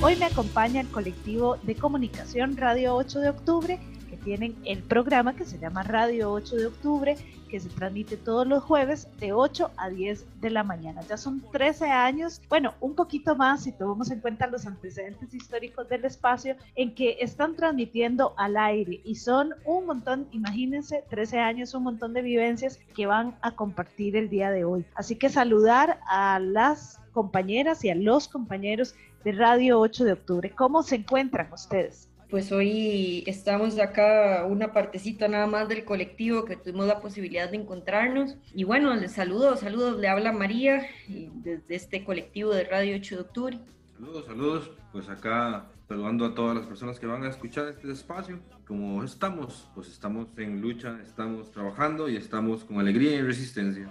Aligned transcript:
Hoy 0.00 0.14
me 0.14 0.26
acompaña 0.26 0.80
el 0.80 0.88
colectivo 0.88 1.56
de 1.64 1.74
comunicación 1.74 2.56
Radio 2.56 2.94
8 2.94 3.18
de 3.18 3.30
Octubre, 3.30 3.80
que 4.08 4.16
tienen 4.16 4.54
el 4.64 4.84
programa 4.84 5.34
que 5.34 5.44
se 5.44 5.58
llama 5.58 5.82
Radio 5.82 6.30
8 6.30 6.54
de 6.54 6.66
Octubre, 6.66 7.16
que 7.48 7.58
se 7.58 7.68
transmite 7.68 8.16
todos 8.16 8.46
los 8.46 8.62
jueves 8.62 9.08
de 9.18 9.32
8 9.32 9.72
a 9.76 9.90
10 9.90 10.40
de 10.40 10.50
la 10.50 10.62
mañana. 10.62 11.02
Ya 11.08 11.16
son 11.16 11.42
13 11.50 11.86
años, 11.86 12.40
bueno, 12.48 12.74
un 12.80 12.94
poquito 12.94 13.34
más 13.34 13.64
si 13.64 13.72
tomamos 13.72 14.12
en 14.12 14.20
cuenta 14.20 14.46
los 14.46 14.66
antecedentes 14.66 15.34
históricos 15.34 15.88
del 15.88 16.04
espacio 16.04 16.54
en 16.76 16.94
que 16.94 17.16
están 17.18 17.56
transmitiendo 17.56 18.34
al 18.36 18.56
aire 18.56 19.00
y 19.04 19.16
son 19.16 19.52
un 19.64 19.86
montón, 19.86 20.28
imagínense, 20.30 21.02
13 21.10 21.40
años, 21.40 21.74
un 21.74 21.82
montón 21.82 22.12
de 22.12 22.22
vivencias 22.22 22.78
que 22.94 23.06
van 23.06 23.34
a 23.42 23.56
compartir 23.56 24.14
el 24.14 24.28
día 24.28 24.52
de 24.52 24.64
hoy. 24.64 24.84
Así 24.94 25.16
que 25.16 25.28
saludar 25.28 25.98
a 26.06 26.38
las 26.38 27.00
compañeras 27.12 27.84
y 27.84 27.90
a 27.90 27.96
los 27.96 28.28
compañeros 28.28 28.94
de 29.24 29.32
Radio 29.32 29.80
8 29.80 30.04
de 30.04 30.12
Octubre. 30.12 30.50
¿Cómo 30.50 30.82
se 30.82 30.96
encuentran 30.96 31.52
ustedes? 31.52 32.08
Pues 32.30 32.52
hoy 32.52 33.24
estamos 33.26 33.78
acá 33.78 34.44
una 34.46 34.72
partecita 34.74 35.28
nada 35.28 35.46
más 35.46 35.66
del 35.68 35.84
colectivo 35.84 36.44
que 36.44 36.56
tuvimos 36.56 36.86
la 36.86 37.00
posibilidad 37.00 37.50
de 37.50 37.56
encontrarnos. 37.56 38.36
Y 38.54 38.64
bueno, 38.64 38.94
les 38.94 39.12
saludo, 39.12 39.56
saludos, 39.56 39.98
le 39.98 40.08
habla 40.08 40.32
María 40.32 40.86
desde 41.08 41.74
este 41.74 42.04
colectivo 42.04 42.50
de 42.52 42.64
Radio 42.64 42.96
8 42.96 43.14
de 43.14 43.20
Octubre. 43.22 43.58
Saludos, 43.94 44.26
saludos. 44.26 44.70
Pues 44.92 45.08
acá 45.08 45.66
saludando 45.88 46.26
a 46.26 46.34
todas 46.34 46.54
las 46.54 46.66
personas 46.66 47.00
que 47.00 47.06
van 47.06 47.24
a 47.24 47.30
escuchar 47.30 47.66
este 47.68 47.90
espacio. 47.90 48.40
Como 48.66 49.02
estamos, 49.02 49.70
pues 49.74 49.88
estamos 49.88 50.28
en 50.36 50.60
lucha, 50.60 51.00
estamos 51.02 51.50
trabajando 51.50 52.10
y 52.10 52.16
estamos 52.16 52.64
con 52.64 52.78
alegría 52.78 53.16
y 53.16 53.22
resistencia. 53.22 53.88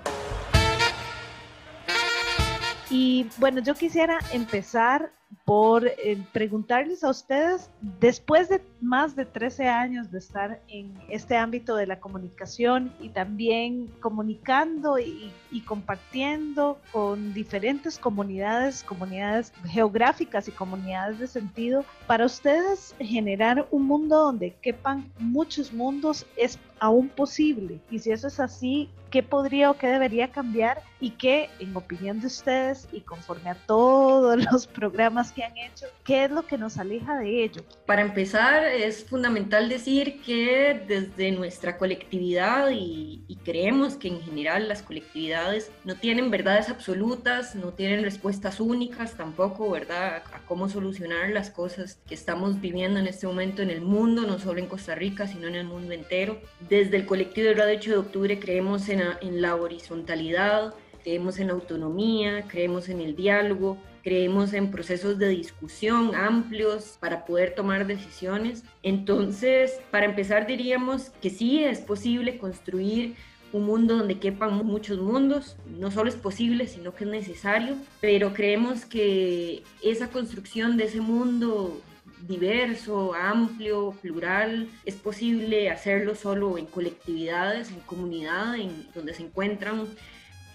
Y 2.90 3.28
bueno, 3.38 3.62
yo 3.62 3.76
quisiera 3.76 4.20
empezar 4.32 5.12
por 5.44 5.86
eh, 5.88 6.18
preguntarles 6.32 7.04
a 7.04 7.10
ustedes, 7.10 7.70
después 8.00 8.50
de 8.50 8.62
más 8.82 9.16
de 9.16 9.26
13 9.26 9.68
años 9.68 10.12
de 10.12 10.20
estar 10.20 10.62
en 10.68 10.94
este 11.10 11.36
ámbito 11.36 11.76
de 11.76 11.86
la 11.86 12.00
comunicación 12.00 12.94
y 13.00 13.10
también 13.10 13.88
comunicando 14.00 15.00
y, 15.00 15.32
compartiendo 15.66 16.80
con 16.92 17.34
diferentes 17.34 17.98
comunidades, 17.98 18.84
comunidades 18.84 19.52
geográficas 19.66 20.48
y 20.48 20.52
comunidades 20.52 21.20
de 21.20 21.28
sentido, 21.28 21.84
para 22.06 22.26
ustedes 22.26 22.96
generar 23.00 23.68
un 23.72 23.86
mundo 23.86 24.18
donde 24.18 24.54
quepan 24.62 25.12
muchos 25.20 25.74
mundos 25.74 26.26
es 26.38 26.60
aún 26.80 27.10
posible. 27.10 27.80
Y 27.90 28.00
si 28.00 28.12
eso 28.12 28.28
es 28.28 28.40
así, 28.40 28.90
¿qué 29.18 29.24
podría 29.24 29.72
o 29.72 29.78
qué 29.80 29.88
debería 29.88 30.28
cambiar? 30.28 30.84
Y 31.00 31.12
qué, 31.12 31.50
en 31.60 31.76
opinión 31.76 32.20
de 32.20 32.28
ustedes 32.28 32.88
y 32.92 33.02
conforme 33.02 33.50
a 33.50 33.56
todos 33.56 34.38
los 34.52 34.68
programas 34.68 35.32
que 35.32 35.44
han 35.44 35.58
hecho, 35.58 35.88
¿qué 36.04 36.26
es 36.26 36.32
lo 36.32 36.46
que 36.46 36.58
nos 36.58 36.78
aleja 36.78 37.18
de 37.18 37.44
ello? 37.44 37.64
Para 37.88 38.04
empezar, 38.04 38.64
es 38.64 39.06
fundamental 39.06 39.70
decir 39.70 40.22
que 40.22 40.84
desde 40.88 41.32
nuestra 41.32 41.78
colectividad 41.78 42.70
y, 42.70 43.24
y 43.28 43.36
creemos 43.38 43.96
que 43.96 44.08
en 44.08 44.22
general 44.22 44.68
las 44.68 44.84
colectividades 44.84 45.72
no 45.84 45.96
tienen 45.96 46.30
verdades 46.30 46.70
absolutas, 46.70 47.56
no 47.56 47.74
tienen 47.74 48.04
respuestas 48.04 48.60
únicas 48.60 49.16
tampoco, 49.16 49.72
¿verdad? 49.72 50.24
A 50.32 50.40
cómo 50.46 50.70
solucionar 50.70 51.30
las 51.30 51.50
cosas 51.50 52.00
que 52.08 52.14
estamos 52.14 52.62
viviendo 52.62 53.00
en 53.00 53.08
este 53.08 53.26
momento 53.26 53.64
en 53.64 53.72
el 53.72 53.82
mundo, 53.82 54.24
no 54.24 54.38
solo 54.38 54.60
en 54.60 54.68
Costa 54.68 54.94
Rica, 54.94 55.28
sino 55.28 55.48
en 55.48 55.56
el 55.56 55.66
mundo 55.66 55.94
entero. 55.94 56.40
Desde 56.70 56.98
el 56.98 57.06
colectivo 57.08 57.48
de 57.48 57.54
Radio 57.56 57.78
8 57.78 57.92
de 57.92 57.98
Octubre 57.98 58.40
creemos 58.40 58.90
en 58.90 59.07
en 59.22 59.42
la 59.42 59.56
horizontalidad, 59.56 60.74
creemos 61.04 61.40
en 61.40 61.48
la 61.48 61.54
autonomía, 61.54 62.44
creemos 62.48 62.90
en 62.90 63.00
el 63.02 63.16
diálogo, 63.16 63.78
creemos 64.04 64.54
en 64.54 64.72
procesos 64.72 65.18
de 65.18 65.30
discusión 65.30 66.16
amplios 66.16 66.98
para 67.00 67.26
poder 67.26 67.56
tomar 67.56 67.88
decisiones. 67.88 68.64
Entonces, 68.84 69.80
para 69.92 70.06
empezar, 70.06 70.48
diríamos 70.48 71.10
que 71.22 71.30
sí 71.30 71.64
es 71.64 71.80
posible 71.80 72.38
construir 72.38 73.16
un 73.54 73.66
mundo 73.66 73.98
donde 73.98 74.20
quepan 74.20 74.66
muchos 74.66 75.00
mundos, 75.00 75.58
no 75.66 75.92
solo 75.92 76.10
es 76.10 76.16
posible, 76.16 76.68
sino 76.68 76.94
que 76.94 77.06
es 77.06 77.10
necesario, 77.10 77.76
pero 78.02 78.34
creemos 78.34 78.86
que 78.86 79.64
esa 79.84 80.10
construcción 80.10 80.78
de 80.78 80.86
ese 80.86 81.02
mundo 81.02 81.82
diverso, 82.26 83.14
amplio, 83.14 83.92
plural, 84.02 84.70
es 84.86 84.96
posible 84.96 85.70
hacerlo 85.70 86.16
solo 86.16 86.58
en 86.58 86.66
colectividades, 86.66 87.70
en 87.72 87.80
comunidad, 87.82 88.56
en 88.56 88.88
donde 88.94 89.14
se 89.14 89.24
encuentran 89.24 89.88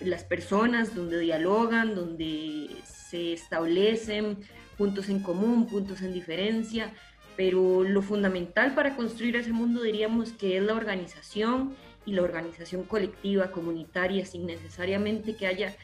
las 0.01 0.25
personas, 0.25 0.95
donde 0.95 1.21
dialogan, 1.21 1.95
donde 1.95 2.69
se 2.85 3.33
establecen 3.33 4.39
puntos 4.77 5.09
en 5.09 5.21
común, 5.21 5.67
puntos 5.67 6.03
en 6.03 6.13
diferencia, 6.13 6.93
pero 7.37 7.83
lo 7.83 8.03
fundamental 8.03 8.75
para 8.75 8.97
construir 8.97 9.37
ese 9.37 9.53
mundo 9.53 9.83
diríamos 9.83 10.33
que 10.33 10.57
es 10.57 10.63
la 10.63 10.75
organización 10.75 11.75
y 12.05 12.13
la 12.13 12.23
organización 12.23 12.83
colectiva, 12.83 13.53
comunitaria, 13.53 14.27
sin 14.27 14.47
necesariamente 14.47 15.37
que 15.37 15.47
haya 15.47 15.75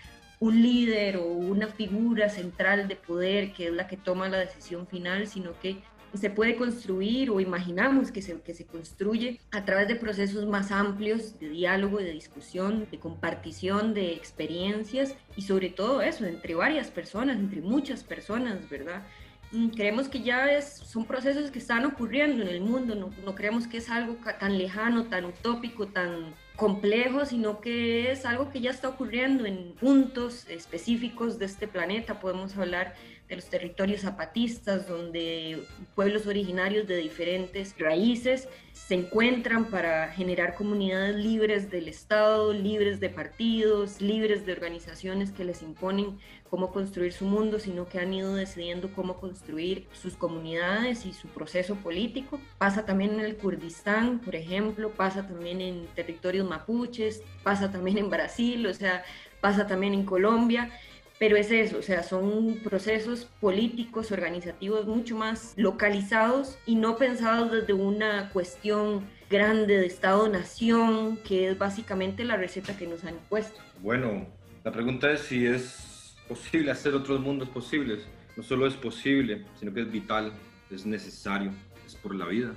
un 0.41 0.63
líder 0.63 1.17
o 1.17 1.25
una 1.25 1.69
figura 1.69 2.29
central 2.29 2.89
de 2.89 2.97
poder 2.97 3.53
que 3.53 3.69
es 3.69 3.73
la 3.73 3.87
que 3.87 3.97
toma 3.97 4.29
la 4.29 4.39
decisión 4.39 4.87
final, 4.87 5.27
sino 5.27 5.59
que 5.61 5.83
se 6.15 6.31
puede 6.31 6.57
construir 6.57 7.31
o 7.31 7.41
imaginamos 7.41 8.11
que 8.11 8.23
se, 8.23 8.41
que 8.41 8.55
se 8.55 8.65
construye 8.65 9.41
a 9.51 9.65
través 9.65 9.89
de 9.89 9.97
procesos 9.97 10.47
más 10.47 10.71
amplios 10.71 11.39
de 11.39 11.51
diálogo, 11.51 11.99
de 11.99 12.13
discusión, 12.13 12.89
de 12.91 12.99
compartición 12.99 13.95
de 13.95 14.13
experiencias 14.13 15.15
y 15.37 15.43
sobre 15.43 15.69
todo 15.69 16.01
eso, 16.01 16.25
entre 16.25 16.55
varias 16.55 16.91
personas, 16.91 17.39
entre 17.39 17.61
muchas 17.61 18.05
personas, 18.05 18.69
¿verdad? 18.71 19.03
Mm, 19.51 19.69
creemos 19.69 20.09
que 20.09 20.21
ya 20.23 20.53
es, 20.53 20.67
son 20.67 21.07
procesos 21.07 21.51
que 21.51 21.59
están 21.59 21.87
ocurriendo 21.87 22.43
en 22.43 22.49
el 22.49 22.61
mundo, 22.61 22.95
no, 22.95 23.11
no 23.25 23.35
creemos 23.35 23.67
que 23.67 23.79
es 23.79 23.89
algo 23.89 24.17
tan 24.39 24.59
lejano, 24.59 25.05
tan 25.05 25.25
utópico, 25.25 25.87
tan 25.87 26.35
complejo, 26.57 27.25
sino 27.25 27.61
que 27.61 28.11
es 28.11 28.27
algo 28.27 28.51
que 28.51 28.61
ya 28.61 28.71
está 28.71 28.89
ocurriendo 28.89 29.47
en 29.47 29.75
puntos 29.81 30.47
específicos 30.49 31.39
de 31.39 31.47
este 31.47 31.69
planeta. 31.69 32.21
Podemos 32.21 32.57
hablar 32.59 32.95
de 33.29 33.37
los 33.37 33.45
territorios 33.47 34.01
zapatistas, 34.01 34.89
donde 34.89 35.63
pueblos 35.95 36.27
originarios 36.27 36.87
de 36.87 36.97
diferentes 36.97 37.75
raíces 37.79 38.49
se 38.73 38.95
encuentran 38.95 39.67
para 39.67 40.09
generar 40.09 40.55
comunidades 40.55 41.17
libres 41.17 41.71
del 41.71 41.89
Estado, 41.89 42.53
libres 42.55 43.01
de 43.01 43.11
partidos, 43.11 44.01
libres 44.01 44.47
de 44.47 44.53
organizaciones 44.53 45.31
que 45.31 45.45
les 45.45 45.63
imponen 45.63 46.19
cómo 46.49 46.73
construir 46.73 47.13
su 47.13 47.27
mundo, 47.27 47.59
sino 47.59 47.87
que 47.87 47.99
han 47.99 48.15
ido 48.15 48.35
decidiendo 48.35 48.91
cómo 48.95 49.19
construir 49.21 49.87
sus 49.93 50.15
comunidades 50.15 51.05
y 51.05 51.13
su 51.13 51.29
proceso 51.29 51.75
político. 51.77 52.41
Pasa 52.57 52.87
también 52.87 53.15
en 53.15 53.21
el 53.21 53.37
Kurdistán, 53.37 54.21
por 54.21 54.35
ejemplo, 54.35 54.91
pasa 54.91 55.27
también 55.27 55.61
en 55.61 55.87
territorios 55.89 56.49
mapuches, 56.49 57.23
pasa 57.43 57.71
también 57.71 57.99
en 57.99 58.09
Brasil, 58.09 58.67
o 58.67 58.73
sea, 58.73 59.05
pasa 59.43 59.67
también 59.67 59.93
en 59.93 60.05
Colombia 60.05 60.71
pero 61.19 61.37
es 61.37 61.51
eso, 61.51 61.79
o 61.79 61.83
sea, 61.83 62.03
son 62.03 62.61
procesos 62.63 63.27
políticos, 63.41 64.13
organizativos 64.13 64.87
mucho 64.87 65.17
más 65.17 65.55
localizados 65.57 66.59
y 66.65 66.77
no 66.77 66.97
pensados 66.97 67.51
desde 67.51 67.73
una 67.73 68.31
cuestión 68.31 69.05
grande 69.29 69.79
de 69.79 69.87
Estado-nación, 69.87 71.19
que 71.19 71.49
es 71.49 71.59
básicamente 71.59 72.25
la 72.25 72.37
receta 72.37 72.77
que 72.77 72.87
nos 72.87 73.05
han 73.05 73.15
impuesto. 73.15 73.61
Bueno, 73.81 74.27
la 74.65 74.71
pregunta 74.71 75.11
es 75.11 75.21
si 75.23 75.45
es 75.45 76.17
posible 76.29 76.71
hacer 76.71 76.95
otros 76.95 77.21
mundos 77.21 77.49
posibles. 77.49 78.07
No 78.37 78.43
solo 78.43 78.67
es 78.67 78.75
posible, 78.75 79.45
sino 79.59 79.75
que 79.75 79.81
es 79.81 79.91
vital, 79.91 80.33
es 80.71 80.87
necesario, 80.87 81.51
es 81.85 81.97
por 81.97 82.15
la 82.15 82.27
vida. 82.27 82.53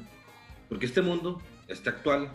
Porque 0.70 0.86
este 0.86 1.02
mundo, 1.02 1.42
este 1.68 1.90
actual, 1.90 2.30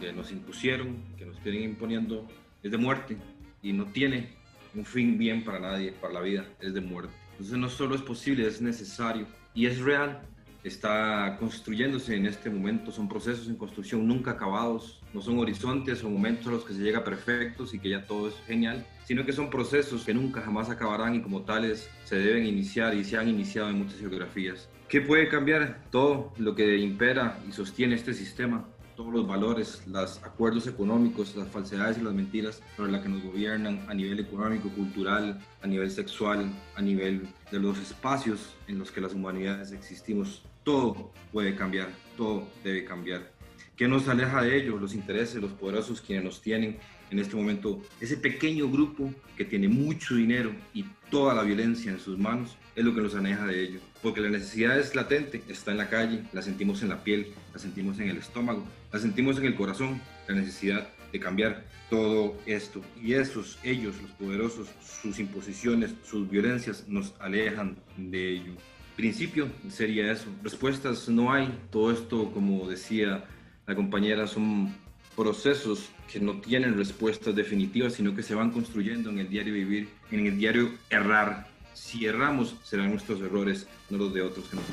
que 0.00 0.12
nos 0.12 0.30
impusieron, 0.30 1.02
que 1.16 1.26
nos 1.26 1.40
tienen 1.40 1.64
imponiendo, 1.64 2.28
es 2.62 2.70
de 2.70 2.78
muerte 2.78 3.16
y 3.62 3.72
no 3.72 3.86
tiene 3.86 4.41
un 4.74 4.84
fin 4.84 5.18
bien 5.18 5.44
para 5.44 5.58
nadie, 5.58 5.92
para 5.92 6.14
la 6.14 6.20
vida, 6.20 6.46
es 6.60 6.74
de 6.74 6.80
muerte. 6.80 7.12
Entonces 7.32 7.56
no 7.56 7.68
solo 7.68 7.94
es 7.94 8.02
posible, 8.02 8.46
es 8.46 8.60
necesario 8.60 9.26
y 9.54 9.66
es 9.66 9.80
real. 9.80 10.22
Está 10.64 11.36
construyéndose 11.40 12.14
en 12.14 12.26
este 12.26 12.48
momento, 12.48 12.92
son 12.92 13.08
procesos 13.08 13.48
en 13.48 13.56
construcción 13.56 14.06
nunca 14.06 14.32
acabados, 14.32 15.00
no 15.12 15.20
son 15.20 15.40
horizontes 15.40 16.04
o 16.04 16.08
momentos 16.08 16.46
a 16.46 16.50
los 16.52 16.64
que 16.64 16.72
se 16.72 16.80
llega 16.80 17.02
perfectos 17.02 17.74
y 17.74 17.80
que 17.80 17.88
ya 17.88 18.06
todo 18.06 18.28
es 18.28 18.34
genial, 18.46 18.86
sino 19.04 19.26
que 19.26 19.32
son 19.32 19.50
procesos 19.50 20.04
que 20.04 20.14
nunca 20.14 20.40
jamás 20.40 20.70
acabarán 20.70 21.16
y 21.16 21.20
como 21.20 21.42
tales 21.42 21.90
se 22.04 22.16
deben 22.16 22.46
iniciar 22.46 22.94
y 22.94 23.02
se 23.02 23.16
han 23.16 23.28
iniciado 23.28 23.70
en 23.70 23.78
muchas 23.78 23.98
geografías. 23.98 24.68
¿Qué 24.88 25.00
puede 25.00 25.28
cambiar? 25.28 25.80
Todo 25.90 26.32
lo 26.36 26.54
que 26.54 26.76
impera 26.76 27.40
y 27.48 27.52
sostiene 27.52 27.94
este 27.94 28.14
sistema, 28.14 28.68
todos 28.96 29.12
los 29.12 29.26
valores, 29.26 29.82
los 29.86 30.22
acuerdos 30.22 30.66
económicos, 30.66 31.34
las 31.36 31.48
falsedades 31.48 31.98
y 31.98 32.02
las 32.02 32.14
mentiras 32.14 32.62
sobre 32.76 32.92
las 32.92 33.02
que 33.02 33.08
nos 33.08 33.22
gobiernan 33.22 33.84
a 33.88 33.94
nivel 33.94 34.20
económico, 34.20 34.68
cultural, 34.70 35.40
a 35.62 35.66
nivel 35.66 35.90
sexual, 35.90 36.50
a 36.74 36.82
nivel 36.82 37.28
de 37.50 37.58
los 37.58 37.78
espacios 37.78 38.54
en 38.68 38.78
los 38.78 38.90
que 38.90 39.00
las 39.00 39.14
humanidades 39.14 39.72
existimos. 39.72 40.42
Todo 40.64 41.12
puede 41.32 41.54
cambiar, 41.56 41.88
todo 42.16 42.46
debe 42.62 42.84
cambiar. 42.84 43.32
¿Qué 43.76 43.88
nos 43.88 44.08
aleja 44.08 44.42
de 44.42 44.56
ello? 44.56 44.78
Los 44.78 44.94
intereses, 44.94 45.40
los 45.40 45.52
poderosos 45.52 46.00
quienes 46.00 46.24
nos 46.24 46.42
tienen 46.42 46.78
en 47.10 47.18
este 47.18 47.36
momento, 47.36 47.82
ese 48.00 48.16
pequeño 48.16 48.70
grupo 48.70 49.12
que 49.36 49.44
tiene 49.44 49.68
mucho 49.68 50.14
dinero 50.14 50.54
y 50.72 50.84
toda 51.12 51.34
la 51.34 51.42
violencia 51.42 51.92
en 51.92 52.00
sus 52.00 52.18
manos, 52.18 52.56
es 52.74 52.84
lo 52.84 52.94
que 52.94 53.02
nos 53.02 53.14
aleja 53.14 53.46
de 53.46 53.62
ello. 53.62 53.80
Porque 54.02 54.22
la 54.22 54.30
necesidad 54.30 54.78
es 54.78 54.96
latente, 54.96 55.42
está 55.46 55.70
en 55.70 55.76
la 55.76 55.90
calle, 55.90 56.22
la 56.32 56.40
sentimos 56.40 56.82
en 56.82 56.88
la 56.88 57.04
piel, 57.04 57.34
la 57.52 57.58
sentimos 57.58 58.00
en 58.00 58.08
el 58.08 58.16
estómago, 58.16 58.64
la 58.90 58.98
sentimos 58.98 59.36
en 59.38 59.44
el 59.44 59.54
corazón, 59.54 60.00
la 60.26 60.34
necesidad 60.34 60.88
de 61.12 61.20
cambiar 61.20 61.66
todo 61.90 62.34
esto. 62.46 62.80
Y 63.02 63.12
esos, 63.12 63.58
ellos, 63.62 63.94
los 64.00 64.10
poderosos, 64.12 64.68
sus 64.80 65.18
imposiciones, 65.18 65.94
sus 66.02 66.28
violencias, 66.30 66.88
nos 66.88 67.14
alejan 67.20 67.76
de 67.98 68.32
ello. 68.32 68.52
Principio 68.96 69.48
sería 69.68 70.10
eso. 70.10 70.28
Respuestas 70.42 71.10
no 71.10 71.30
hay. 71.30 71.58
Todo 71.70 71.92
esto, 71.92 72.32
como 72.32 72.66
decía 72.66 73.24
la 73.66 73.74
compañera, 73.74 74.26
son 74.26 74.74
procesos 75.16 75.90
que 76.10 76.20
no 76.20 76.40
tienen 76.40 76.76
respuestas 76.76 77.34
definitivas, 77.34 77.94
sino 77.94 78.14
que 78.14 78.22
se 78.22 78.34
van 78.34 78.50
construyendo 78.50 79.10
en 79.10 79.18
el 79.18 79.28
diario 79.28 79.54
vivir, 79.54 79.88
en 80.10 80.26
el 80.26 80.38
diario 80.38 80.70
errar. 80.90 81.46
Si 81.74 82.06
erramos, 82.06 82.56
serán 82.64 82.90
nuestros 82.90 83.20
errores, 83.20 83.66
no 83.90 83.98
los 83.98 84.14
de 84.14 84.22
otros 84.22 84.48
que 84.48 84.56
nos 84.56 84.64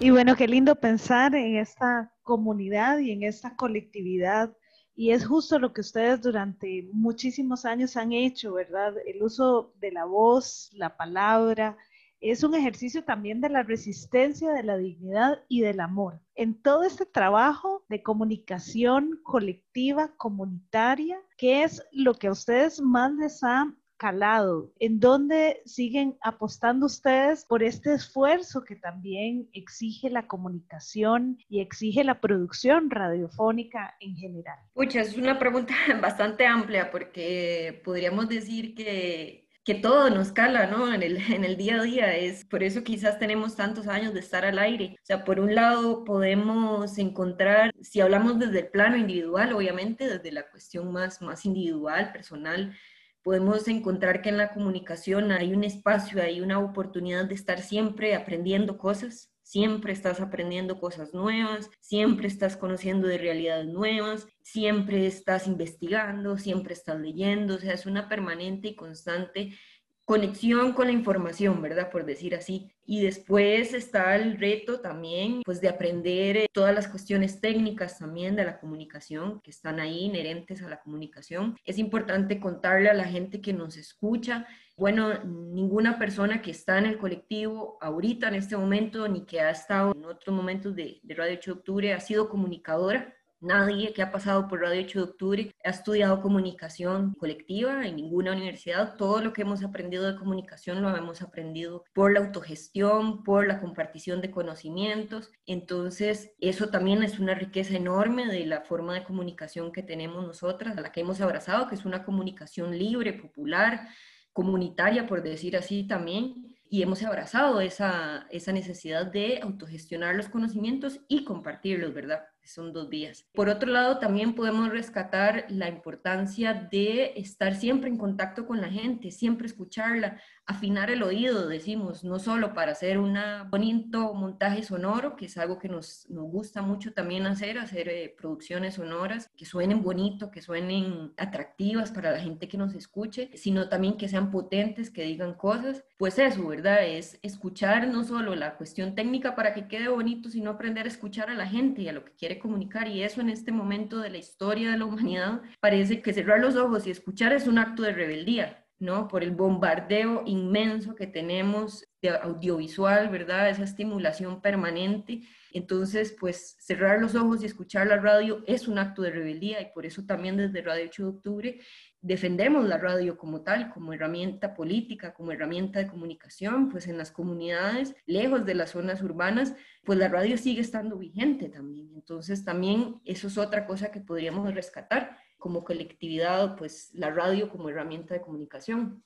Y 0.00 0.10
bueno, 0.10 0.36
qué 0.36 0.46
lindo 0.46 0.74
pensar 0.76 1.34
en 1.34 1.56
esta 1.56 2.12
comunidad 2.22 2.98
y 2.98 3.12
en 3.12 3.22
esta 3.22 3.56
colectividad. 3.56 4.54
Y 4.94 5.10
es 5.10 5.26
justo 5.26 5.58
lo 5.58 5.72
que 5.72 5.82
ustedes 5.82 6.22
durante 6.22 6.88
muchísimos 6.92 7.66
años 7.66 7.96
han 7.96 8.12
hecho, 8.12 8.54
¿verdad? 8.54 8.94
El 9.06 9.22
uso 9.22 9.74
de 9.78 9.92
la 9.92 10.06
voz, 10.06 10.70
la 10.72 10.96
palabra, 10.96 11.76
es 12.20 12.42
un 12.42 12.54
ejercicio 12.54 13.04
también 13.04 13.40
de 13.40 13.48
la 13.48 13.62
resistencia, 13.62 14.52
de 14.52 14.62
la 14.62 14.76
dignidad 14.76 15.38
y 15.48 15.60
del 15.60 15.80
amor. 15.80 16.20
En 16.34 16.60
todo 16.60 16.84
este 16.84 17.06
trabajo 17.06 17.84
de 17.88 18.02
comunicación 18.02 19.20
colectiva, 19.22 20.14
comunitaria, 20.16 21.18
¿qué 21.36 21.62
es 21.62 21.82
lo 21.92 22.14
que 22.14 22.28
a 22.28 22.32
ustedes 22.32 22.80
más 22.80 23.12
les 23.14 23.42
ha 23.42 23.74
calado? 23.96 24.72
¿En 24.78 25.00
dónde 25.00 25.62
siguen 25.64 26.16
apostando 26.22 26.86
ustedes 26.86 27.44
por 27.44 27.62
este 27.62 27.94
esfuerzo 27.94 28.62
que 28.62 28.76
también 28.76 29.48
exige 29.52 30.10
la 30.10 30.26
comunicación 30.26 31.38
y 31.48 31.60
exige 31.60 32.04
la 32.04 32.20
producción 32.20 32.90
radiofónica 32.90 33.94
en 34.00 34.16
general? 34.16 34.58
Pucha, 34.74 35.00
es 35.00 35.16
una 35.16 35.38
pregunta 35.38 35.74
bastante 36.00 36.46
amplia 36.46 36.90
porque 36.90 37.80
podríamos 37.84 38.28
decir 38.28 38.74
que 38.74 39.45
que 39.66 39.74
todo 39.74 40.10
nos 40.10 40.30
cala, 40.30 40.68
¿no? 40.68 40.94
En 40.94 41.02
el, 41.02 41.16
en 41.32 41.44
el 41.44 41.56
día 41.56 41.80
a 41.80 41.82
día. 41.82 42.16
Es 42.16 42.44
por 42.44 42.62
eso 42.62 42.84
quizás 42.84 43.18
tenemos 43.18 43.56
tantos 43.56 43.88
años 43.88 44.14
de 44.14 44.20
estar 44.20 44.44
al 44.44 44.60
aire. 44.60 44.94
O 45.02 45.04
sea, 45.04 45.24
por 45.24 45.40
un 45.40 45.54
lado 45.56 46.04
podemos 46.04 46.96
encontrar, 46.98 47.72
si 47.82 48.00
hablamos 48.00 48.38
desde 48.38 48.60
el 48.60 48.68
plano 48.68 48.96
individual, 48.96 49.52
obviamente, 49.52 50.08
desde 50.08 50.30
la 50.30 50.48
cuestión 50.48 50.92
más, 50.92 51.20
más 51.20 51.44
individual, 51.44 52.12
personal, 52.12 52.76
podemos 53.22 53.66
encontrar 53.66 54.22
que 54.22 54.28
en 54.28 54.38
la 54.38 54.52
comunicación 54.52 55.32
hay 55.32 55.52
un 55.52 55.64
espacio, 55.64 56.22
hay 56.22 56.40
una 56.40 56.60
oportunidad 56.60 57.24
de 57.24 57.34
estar 57.34 57.60
siempre 57.60 58.14
aprendiendo 58.14 58.78
cosas, 58.78 59.32
siempre 59.46 59.92
estás 59.92 60.20
aprendiendo 60.20 60.80
cosas 60.80 61.14
nuevas, 61.14 61.70
siempre 61.78 62.26
estás 62.26 62.56
conociendo 62.56 63.06
de 63.06 63.16
realidades 63.16 63.68
nuevas, 63.68 64.26
siempre 64.42 65.06
estás 65.06 65.46
investigando, 65.46 66.36
siempre 66.36 66.74
estás 66.74 66.98
leyendo, 66.98 67.54
o 67.54 67.58
sea, 67.58 67.74
es 67.74 67.86
una 67.86 68.08
permanente 68.08 68.66
y 68.66 68.74
constante 68.74 69.56
conexión 70.06 70.72
con 70.72 70.86
la 70.86 70.92
información, 70.92 71.60
¿verdad? 71.60 71.90
Por 71.90 72.06
decir 72.06 72.34
así. 72.34 72.72
Y 72.86 73.02
después 73.02 73.74
está 73.74 74.16
el 74.16 74.38
reto 74.38 74.80
también, 74.80 75.42
pues, 75.44 75.60
de 75.60 75.68
aprender 75.68 76.36
eh, 76.38 76.46
todas 76.50 76.74
las 76.74 76.88
cuestiones 76.88 77.40
técnicas 77.40 77.98
también 77.98 78.36
de 78.36 78.44
la 78.44 78.58
comunicación 78.58 79.40
que 79.42 79.50
están 79.50 79.80
ahí 79.80 80.04
inherentes 80.04 80.62
a 80.62 80.68
la 80.68 80.80
comunicación. 80.80 81.56
Es 81.64 81.76
importante 81.76 82.40
contarle 82.40 82.88
a 82.88 82.94
la 82.94 83.04
gente 83.04 83.42
que 83.42 83.52
nos 83.52 83.76
escucha 83.76 84.46
bueno, 84.76 85.24
ninguna 85.24 85.98
persona 85.98 86.42
que 86.42 86.50
está 86.50 86.76
en 86.78 86.84
el 86.84 86.98
colectivo 86.98 87.78
ahorita 87.80 88.28
en 88.28 88.34
este 88.34 88.58
momento, 88.58 89.08
ni 89.08 89.24
que 89.24 89.40
ha 89.40 89.50
estado 89.50 89.92
en 89.92 90.04
otros 90.04 90.36
momentos 90.36 90.76
de, 90.76 91.00
Radio 91.08 91.38
8 91.38 91.50
de 91.50 91.58
Octubre, 91.58 91.92
ha 91.94 92.00
sido 92.00 92.28
comunicadora. 92.28 93.16
Nadie 93.40 93.92
que 93.92 94.00
ha 94.00 94.10
pasado 94.10 94.48
por 94.48 94.62
Radio 94.62 94.80
8 94.82 94.98
de 94.98 95.04
Octubre 95.04 95.54
ha 95.62 95.68
estudiado 95.68 96.22
comunicación 96.22 97.12
colectiva 97.14 97.86
en 97.86 97.96
ninguna 97.96 98.32
universidad. 98.32 98.96
Todo 98.96 99.20
lo 99.20 99.34
que 99.34 99.42
hemos 99.42 99.62
aprendido 99.62 100.10
de 100.10 100.18
comunicación 100.18 100.80
lo 100.80 100.96
hemos 100.96 101.20
aprendido 101.20 101.84
por 101.92 102.14
la 102.14 102.20
autogestión, 102.20 103.22
por 103.24 103.46
la 103.46 103.60
compartición 103.60 104.22
de 104.22 104.30
conocimientos. 104.30 105.30
Entonces, 105.44 106.32
eso 106.40 106.70
también 106.70 107.02
es 107.02 107.18
una 107.18 107.34
riqueza 107.34 107.76
enorme 107.76 108.26
de 108.26 108.46
la 108.46 108.62
forma 108.62 108.94
de 108.94 109.04
comunicación 109.04 109.70
que 109.70 109.82
tenemos 109.82 110.26
nosotras, 110.26 110.78
a 110.78 110.80
la 110.80 110.90
que 110.90 111.00
hemos 111.00 111.20
abrazado, 111.20 111.68
que 111.68 111.74
es 111.74 111.84
una 111.84 112.04
comunicación 112.04 112.78
libre, 112.78 113.12
popular, 113.12 113.86
comunitaria, 114.32 115.06
por 115.06 115.22
decir 115.22 115.58
así 115.58 115.86
también, 115.86 116.56
y 116.70 116.80
hemos 116.80 117.02
abrazado 117.02 117.60
esa, 117.60 118.26
esa 118.30 118.52
necesidad 118.52 119.06
de 119.06 119.40
autogestionar 119.42 120.14
los 120.14 120.30
conocimientos 120.30 121.00
y 121.06 121.24
compartirlos, 121.24 121.92
¿verdad? 121.92 122.24
Son 122.46 122.72
dos 122.72 122.88
vías. 122.88 123.28
Por 123.34 123.48
otro 123.48 123.70
lado, 123.70 123.98
también 123.98 124.34
podemos 124.34 124.70
rescatar 124.70 125.46
la 125.48 125.68
importancia 125.68 126.54
de 126.54 127.12
estar 127.16 127.54
siempre 127.54 127.88
en 127.90 127.98
contacto 127.98 128.46
con 128.46 128.60
la 128.60 128.68
gente, 128.68 129.10
siempre 129.10 129.46
escucharla, 129.46 130.20
afinar 130.46 130.90
el 130.90 131.02
oído, 131.02 131.48
decimos, 131.48 132.04
no 132.04 132.18
solo 132.18 132.54
para 132.54 132.72
hacer 132.72 132.98
un 132.98 133.18
bonito 133.50 134.14
montaje 134.14 134.62
sonoro, 134.62 135.16
que 135.16 135.26
es 135.26 135.36
algo 135.38 135.58
que 135.58 135.68
nos, 135.68 136.08
nos 136.08 136.30
gusta 136.30 136.62
mucho 136.62 136.92
también 136.92 137.26
hacer, 137.26 137.58
hacer 137.58 137.88
eh, 137.88 138.14
producciones 138.16 138.74
sonoras 138.74 139.30
que 139.36 139.44
suenen 139.44 139.82
bonito, 139.82 140.30
que 140.30 140.42
suenen 140.42 141.12
atractivas 141.16 141.90
para 141.90 142.12
la 142.12 142.20
gente 142.20 142.48
que 142.48 142.58
nos 142.58 142.74
escuche, 142.74 143.30
sino 143.34 143.68
también 143.68 143.96
que 143.96 144.08
sean 144.08 144.30
potentes, 144.30 144.90
que 144.90 145.02
digan 145.02 145.34
cosas. 145.34 145.84
Pues 145.98 146.18
eso, 146.18 146.46
¿verdad? 146.46 146.86
Es 146.86 147.18
escuchar 147.22 147.88
no 147.88 148.04
solo 148.04 148.36
la 148.36 148.56
cuestión 148.56 148.94
técnica 148.94 149.34
para 149.34 149.52
que 149.52 149.66
quede 149.66 149.88
bonito, 149.88 150.30
sino 150.30 150.50
aprender 150.50 150.86
a 150.86 150.88
escuchar 150.88 151.28
a 151.28 151.34
la 151.34 151.46
gente 151.46 151.82
y 151.82 151.88
a 151.88 151.92
lo 151.92 152.04
que 152.04 152.12
quiere 152.12 152.38
comunicar. 152.38 152.86
Y 152.88 153.02
eso 153.02 153.20
en 153.20 153.30
este 153.30 153.50
momento 153.50 153.98
de 153.98 154.10
la 154.10 154.18
historia 154.18 154.70
de 154.70 154.78
la 154.78 154.84
humanidad 154.84 155.42
parece 155.60 156.02
que 156.02 156.12
cerrar 156.12 156.38
los 156.38 156.54
ojos 156.54 156.86
y 156.86 156.90
escuchar 156.90 157.32
es 157.32 157.48
un 157.48 157.58
acto 157.58 157.82
de 157.82 157.92
rebeldía 157.92 158.65
¿no? 158.78 159.08
Por 159.08 159.22
el 159.22 159.30
bombardeo 159.30 160.22
inmenso 160.26 160.94
que 160.94 161.06
tenemos 161.06 161.86
de 162.02 162.10
audiovisual, 162.10 163.08
¿verdad? 163.08 163.48
Esa 163.48 163.64
estimulación 163.64 164.40
permanente. 164.42 165.22
Entonces, 165.52 166.14
pues 166.18 166.56
cerrar 166.60 167.00
los 167.00 167.14
ojos 167.14 167.42
y 167.42 167.46
escuchar 167.46 167.86
la 167.86 167.96
radio 167.96 168.42
es 168.46 168.68
un 168.68 168.78
acto 168.78 169.02
de 169.02 169.10
rebeldía 169.10 169.60
y 169.62 169.72
por 169.72 169.86
eso 169.86 170.04
también 170.04 170.36
desde 170.36 170.60
Radio 170.62 170.84
8 170.86 171.02
de 171.02 171.08
Octubre 171.08 171.60
defendemos 172.06 172.64
la 172.68 172.78
radio 172.78 173.16
como 173.18 173.42
tal, 173.42 173.70
como 173.70 173.92
herramienta 173.92 174.54
política, 174.54 175.12
como 175.12 175.32
herramienta 175.32 175.80
de 175.80 175.88
comunicación, 175.88 176.68
pues 176.68 176.86
en 176.86 176.98
las 176.98 177.10
comunidades, 177.10 177.96
lejos 178.06 178.46
de 178.46 178.54
las 178.54 178.70
zonas 178.70 179.02
urbanas, 179.02 179.56
pues 179.84 179.98
la 179.98 180.06
radio 180.06 180.38
sigue 180.38 180.60
estando 180.60 180.98
vigente 180.98 181.48
también. 181.48 181.90
Entonces, 181.94 182.44
también 182.44 183.00
eso 183.04 183.26
es 183.26 183.36
otra 183.38 183.66
cosa 183.66 183.90
que 183.90 184.00
podríamos 184.00 184.54
rescatar 184.54 185.18
como 185.46 185.62
colectividad, 185.62 186.56
pues 186.56 186.90
la 186.92 187.08
radio 187.08 187.48
como 187.48 187.68
herramienta 187.68 188.14
de 188.14 188.20
comunicación. 188.20 189.04